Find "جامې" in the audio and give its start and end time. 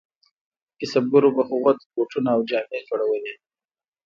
2.49-2.79